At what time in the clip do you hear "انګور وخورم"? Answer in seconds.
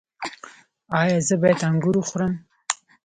1.69-2.33